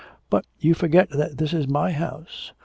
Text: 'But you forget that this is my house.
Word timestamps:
'But 0.31 0.45
you 0.57 0.73
forget 0.73 1.11
that 1.11 1.37
this 1.37 1.53
is 1.53 1.67
my 1.67 1.91
house. 1.91 2.53